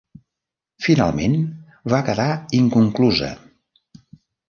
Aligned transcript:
Finalment, 0.85 1.37
va 1.95 2.01
quedar 2.09 2.27
inconclusa. 2.65 3.33